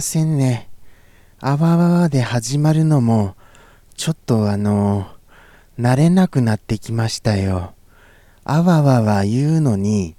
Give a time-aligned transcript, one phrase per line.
[0.00, 0.70] ませんね。
[1.40, 3.36] あわわわで始まるのも、
[3.98, 5.06] ちょっとあの、
[5.78, 7.74] 慣れなくなってきましたよ。
[8.44, 10.16] あわわわ言うのに、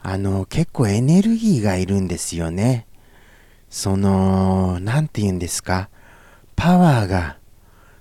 [0.00, 2.88] あの、結構エネルギーがいるんですよね。
[3.68, 5.90] その、なんて言うんですか？
[6.56, 7.36] パワーが、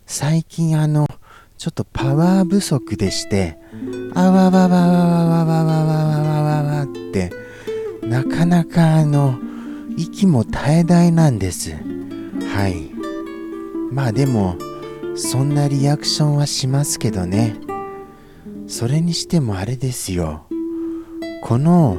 [0.08, 1.06] 最近あの、
[1.60, 3.60] ちょっとパワー不足でして、
[4.16, 7.32] あわわわわわわわわわわわわわって、
[8.02, 9.38] なかなかあの、
[10.00, 11.72] 息も絶え絶えなんです。
[11.74, 12.90] はい。
[13.92, 14.56] まあでも、
[15.18, 17.58] そんなリアクションはしますけどね。
[18.66, 20.46] それにしてもあれですよ。
[21.44, 21.98] この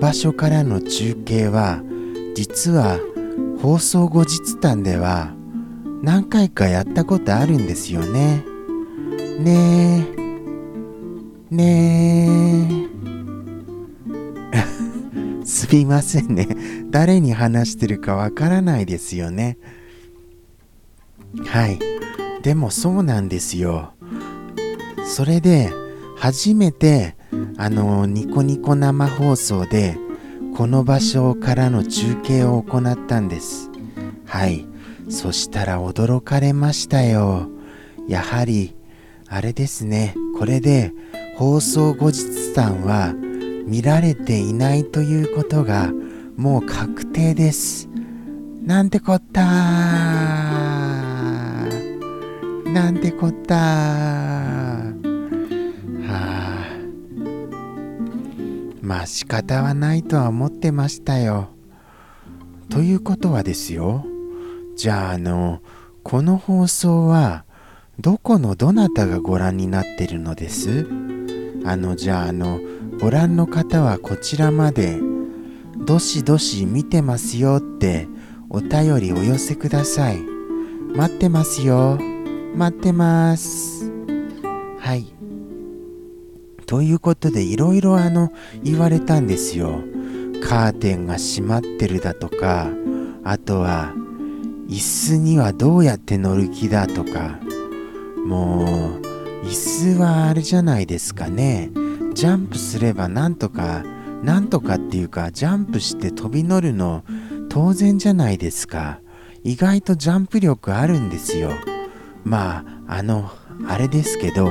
[0.00, 1.82] 場所からの中継は、
[2.36, 3.00] 実は
[3.60, 5.34] 放送後日談では
[6.02, 8.44] 何回かやったことあるんですよね。
[9.40, 10.06] ね
[11.50, 11.54] え。
[11.56, 13.15] ねえ。
[15.66, 16.46] すみませんね。
[16.90, 19.58] 誰に話してるかわからないですよね。
[21.44, 21.78] はい。
[22.42, 23.92] でもそうなんですよ。
[25.04, 25.72] それで、
[26.16, 27.16] 初めて、
[27.56, 29.98] あの、ニコニコ生放送で、
[30.56, 33.70] この場所からの中継を行ったんです。
[34.24, 34.66] はい。
[35.08, 37.48] そしたら驚かれましたよ。
[38.08, 38.76] やはり、
[39.28, 40.14] あれですね。
[40.38, 40.92] これで、
[41.36, 43.14] 放送後日談は
[43.66, 45.92] 見られていないということが
[46.36, 47.88] もう確定です。
[48.62, 49.44] なんてこった
[52.70, 54.92] なんてこったは
[56.08, 56.66] あ。
[58.82, 61.48] まあ仕方はないとは思ってましたよ。
[62.68, 64.06] ということはですよ。
[64.76, 65.60] じゃああの
[66.02, 67.44] この放送は
[67.98, 70.86] どこのどなたがご覧になってるのです？
[71.64, 72.60] あのじゃああの
[73.00, 74.98] ご覧の方はこちらまで
[75.76, 78.08] どしどし見てますよって
[78.48, 80.18] お便りお寄せください。
[80.94, 81.98] 待ってますよ。
[82.54, 83.92] 待ってます。
[84.78, 85.12] はい。
[86.64, 89.82] ということでいろいろあの言われたんですよ。
[90.42, 92.68] カーテンが閉まってるだとか
[93.24, 93.94] あとは
[94.68, 97.38] 椅子にはどうやって乗る気だとか。
[98.26, 99.06] もう
[99.46, 101.70] 椅子はあれじゃないですかね。
[102.16, 103.84] ジャンプすればなんとか
[104.22, 107.04] なんとかっていうかジャンプして飛び乗るの
[107.50, 109.00] 当然じゃないですか。
[109.44, 111.50] 意外とジャンプ力あるんですよ。
[112.24, 113.30] まああの
[113.68, 114.48] あれですけど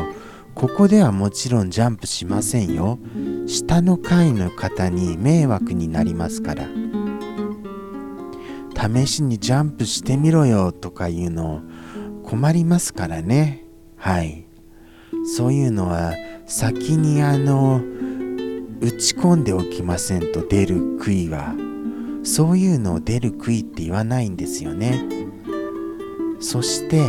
[0.54, 3.00] ここではもちろんジャンプしませんよ。
[3.48, 6.68] 下の階の方に迷惑になりますから。
[8.76, 11.64] 試しにジャンプしてみろよとかいうの
[12.24, 13.66] 困りますからね。
[13.98, 14.46] はい。
[15.36, 16.14] そういうのは
[16.48, 17.82] 先にあの
[18.80, 21.56] 打ち込んでおきませんと出る杭は。
[22.24, 25.06] そういうのを出る杭って言わないんですよね。
[26.40, 27.02] そして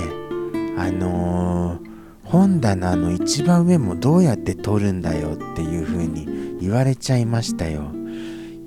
[0.78, 1.90] あのー、
[2.24, 7.90] 本棚の一番上もどうやって取るんだよっていう風に言われちゃいましたよ。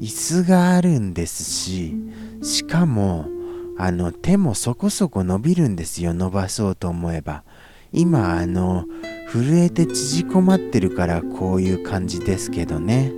[0.02, 1.96] 椅子があるんですし
[2.41, 3.28] しかも
[3.78, 6.13] あの手もそこそこ伸びるんですよ。
[6.13, 7.44] 伸ばそうと思えば。
[7.91, 8.85] 今あの
[9.31, 13.12] 震えて縮こまってるからこういう感じですけどね。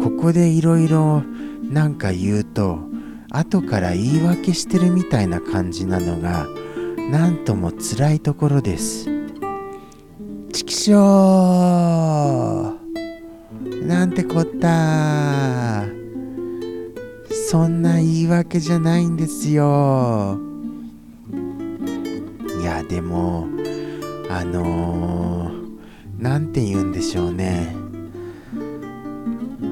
[0.00, 1.22] ここでいろいろ
[1.62, 2.78] なんか言うと
[3.30, 6.46] 後から言い訳してるみたいな感じなのが
[7.10, 9.06] なんとも辛いところです
[10.52, 11.02] ちきしょう
[13.84, 15.84] なんてこった
[17.50, 20.40] そんな言い訳じゃないんですよ。
[22.60, 23.46] いやでも
[24.28, 25.50] あの
[26.18, 27.74] 何、ー、て言うんでしょうね。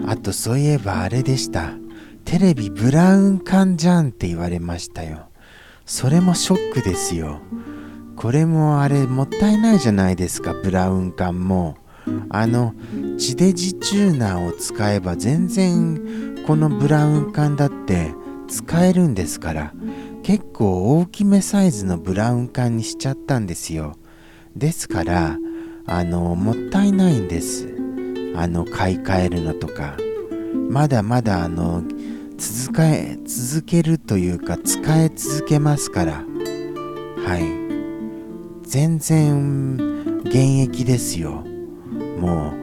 [0.06, 1.72] あとそういえばあれでした。
[2.24, 5.28] テレビブラウン管じゃんって言われましたよ。
[5.86, 7.40] それもショックですよ。
[8.16, 11.76] これもあれもったいないじゃないですかブラウン管も。
[12.28, 12.74] あの
[13.16, 18.12] 地デジチューナーを使えば全然このブラウン管だって
[18.46, 19.72] 使えるんですから。
[20.22, 23.96] 結構大きめサイズのブラウン管にしちゃったんですよ。
[24.56, 25.38] ですから
[25.86, 27.68] あのもったいないんです。
[28.36, 29.96] あの買い替えるのとか。
[30.70, 31.82] まだまだあの
[32.38, 36.24] 続かえ続けるというか使え続けますから。
[37.24, 38.66] はい。
[38.66, 41.44] 全然現役ですよ。
[42.18, 42.54] もう。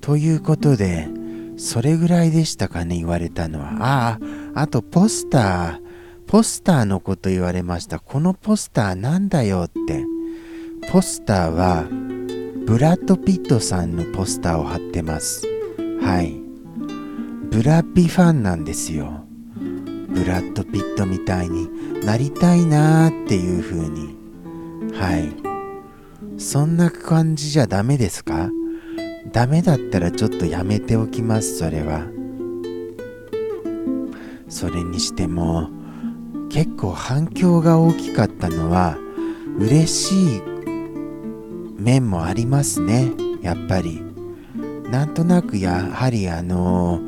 [0.00, 1.08] ということで
[1.56, 3.76] それぐらいでしたかね言われたのは。
[3.80, 4.18] あ
[4.54, 5.80] ああとポスター
[6.26, 8.00] ポスターのこと言われました。
[8.00, 10.04] このポスターなんだよって。
[10.88, 11.84] ポスターは
[12.66, 15.46] ブラッド・ピットさんのポスターを貼ってます。
[16.00, 16.40] はい。
[17.50, 19.24] ブラピファンなんですよ。
[20.08, 21.68] ブラッド・ピットみたいに
[22.04, 24.16] なりたいなーっていう風に。
[24.94, 25.32] はい。
[26.40, 28.50] そんな感じじゃダメですか？
[29.32, 32.06] ダメだったらちょっとやめておきますそれは。
[34.48, 35.70] それにしても
[36.50, 38.98] 結構反響が大きかったのは
[39.58, 40.42] 嬉しい
[41.80, 43.12] 面もありますね。
[43.42, 44.02] やっぱり。
[44.90, 47.00] なんとなくやはりあの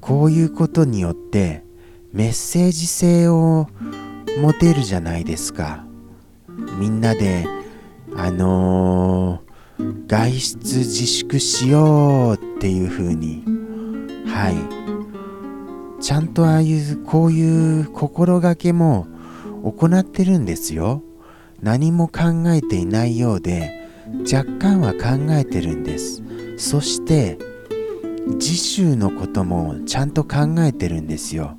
[0.00, 1.62] こういうことによって
[2.14, 3.68] メッセージ性を
[4.40, 5.84] 持てるじゃないですか。
[6.78, 7.46] みんなで
[8.16, 13.44] あのー、外出自粛しようっていう風に。
[14.26, 16.02] はい。
[16.02, 19.06] ちゃんとああいうこういう心がけも
[19.62, 21.02] 行ってるんですよ。
[21.62, 23.88] 何も考えていないようで
[24.32, 26.22] 若干は考えてるんです。
[26.56, 27.38] そして
[28.38, 31.56] 次週のこともちゃんと考えてるんですよ。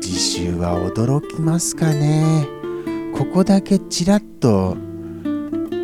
[0.00, 2.46] 次週は驚きますかね。
[3.14, 4.76] ここだけちらっと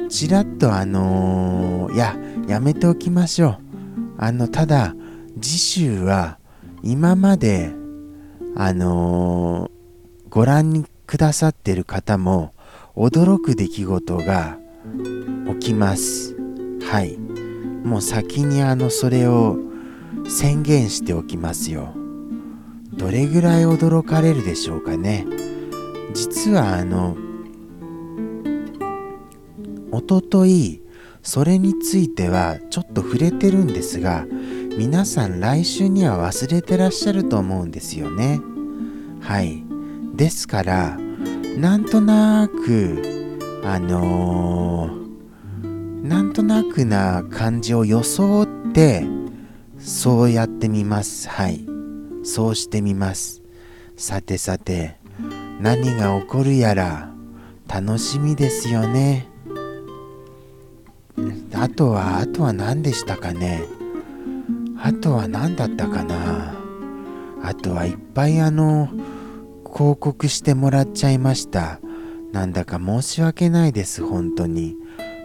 [0.08, 2.16] ちらっとあのー、いや
[2.48, 3.58] やめておきましょう。
[4.18, 4.94] あのただ
[5.40, 6.38] 次週は
[6.82, 7.72] 今まで
[8.56, 12.52] あのー、ご覧くださってる方も
[12.98, 14.58] 驚く出来事が
[15.60, 16.36] 起きます。
[16.82, 17.16] はい。
[17.84, 19.56] もう先にあのそれを
[20.28, 21.94] 宣言しておきますよ。
[22.92, 25.24] どれぐらい驚かれるでしょうかね。
[26.12, 27.16] 実はあの
[29.92, 30.82] おととい
[31.22, 34.26] それについてはちょっと触れてるんですが
[34.76, 38.40] 皆さん来週には忘れてらっしゃると思うんですよね。
[39.20, 39.62] はい。
[40.16, 40.98] ですから
[41.58, 49.04] なんとなくあのー、なんとなくな感じを装って
[49.76, 51.28] そうやってみます。
[51.28, 51.66] はい。
[52.22, 53.42] そうしてみます。
[53.96, 54.98] さてさて
[55.60, 57.10] 何が起こるやら
[57.66, 59.26] 楽しみですよね。
[61.54, 63.64] あとはあとは何でしたかね。
[64.80, 66.54] あとは何だったかな。
[67.42, 68.88] あとはいっぱいあの
[69.78, 71.78] 広告してもらっちゃいました。
[72.32, 74.74] なんだか申し訳ないです本当に。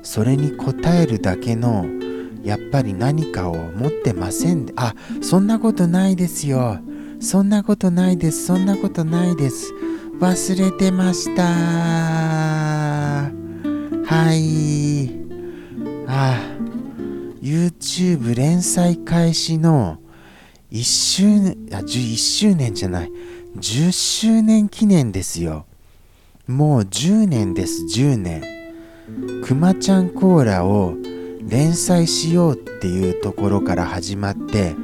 [0.04, 1.88] それに応えるだけの
[2.44, 4.68] やっぱり何かを持ってません。
[4.76, 6.78] あそんなことないですよ。
[7.20, 8.46] そんなことないです。
[8.46, 9.74] そんなことないです。
[10.20, 11.46] 忘れてました。
[11.46, 13.32] は
[14.36, 15.10] い。
[16.06, 16.40] あ
[17.42, 19.98] YouTube 連載開始の
[20.72, 23.12] 1周年あ11周年じゃない。
[23.58, 25.66] 10周年記念ですよ。
[26.48, 28.44] もう10年です10年。
[29.44, 30.96] くまちゃんコーラを
[31.42, 34.76] 連載しようっていうところから始まって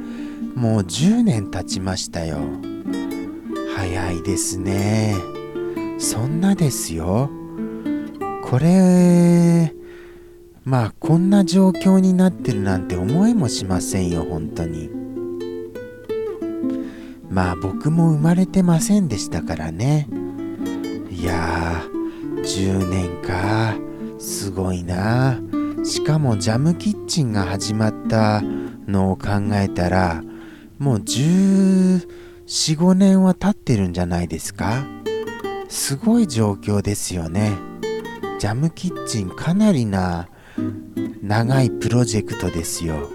[0.54, 2.38] もう10年経ちましたよ。
[3.76, 5.16] 早いですね。
[5.98, 7.30] そんなですよ。
[8.44, 9.74] これ
[10.64, 14.99] まあこんな状況になってるなんて思いもしませんよ本当に。
[17.30, 20.08] まあ僕も生まれてませんでしたからね。
[21.10, 23.76] いやー10年か。
[24.18, 25.40] すごいな。
[25.84, 30.22] しかもジャムキッチンが始まったのを考えたら
[30.78, 34.84] もう1415年は経ってるんじゃないですか。
[35.68, 37.52] すごい状況ですよね。
[38.40, 40.28] ジャムキッチンかなりな
[41.22, 43.08] 長いプロジェクトですよ。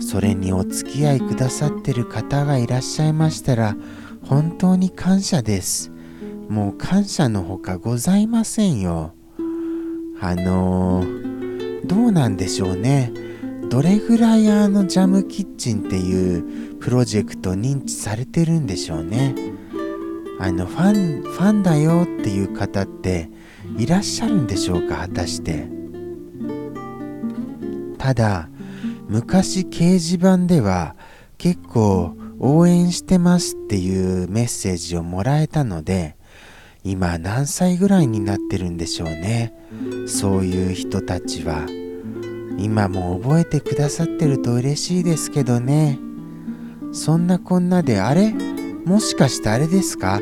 [0.00, 3.76] それにお付き合いくださってる方がいらっしゃいましたら
[4.26, 5.90] 本当に感謝です。
[6.48, 9.14] もう感謝のほかございませんよ。
[10.20, 13.12] あのー、どうなんでしょうね。
[13.70, 19.34] どれぐらいあのジャムキッチンっていうプロジェクト認知されてるんでしょうね。
[20.40, 23.30] あのファンファンだよっていう方って
[23.76, 25.68] いらっしゃるんでしょうか果たして。
[27.98, 28.48] ただ
[29.08, 30.94] 昔掲示板では
[31.38, 36.16] 結構応援してますっていうメッセージをもらえたので
[36.84, 39.54] 今何歳ぐらいになってるんでしょうね。
[40.06, 41.66] そういう人たちは。
[42.58, 45.98] 今も覚えてくださってると嬉しいですけどね。
[46.92, 48.32] そんなこんなであれ？
[48.84, 50.20] もしかしてあれですか？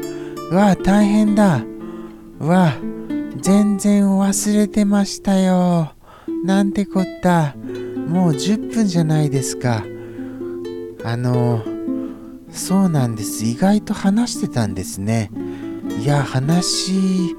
[0.50, 1.64] わあ大変だ。
[2.38, 2.78] わあ
[3.40, 5.92] 全然忘れてましたよ。
[6.44, 7.54] なんてこった。
[8.06, 9.84] もう10分じゃないですか。
[11.04, 11.62] あの
[12.50, 13.44] そうなんです。
[13.44, 15.30] 意外と話してたんですね。
[16.00, 17.34] いや話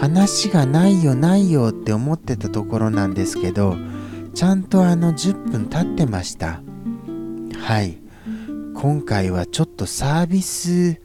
[0.00, 3.76] 話がないよないよって思ってたところなんですけど
[4.34, 6.62] ちゃんとあの10分経ってました。
[7.58, 7.98] はい。
[8.74, 11.00] 今回はちょっとサービス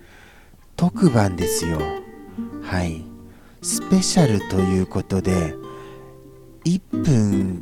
[0.75, 1.79] 特番ですよ。
[2.63, 3.03] はい。
[3.61, 5.53] スペシャルということで
[6.63, 7.56] 1分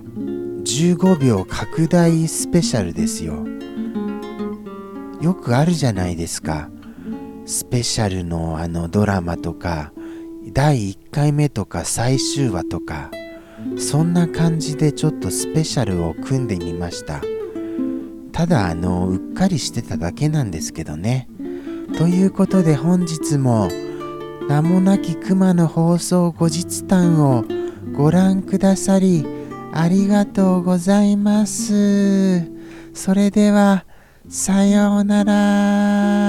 [0.75, 3.47] 15秒拡大スペシャルですよ。
[5.21, 6.69] よくあるじゃないですか。
[7.45, 9.93] スペシャルのあのドラマとか
[10.51, 13.09] 第1回目とか最終話とか。
[13.77, 17.21] そんな感じでちょっとスペシャルを組んでみました。
[18.33, 21.29] ただあのうっかりしてただけなんですけどね。
[21.97, 23.69] ということで本日も
[24.49, 27.45] 名もなき熊の放送後日談を
[27.93, 29.34] ご覧くださり
[29.77, 32.49] ありがとうございます。
[32.93, 33.83] それでは
[34.29, 36.24] さようなら。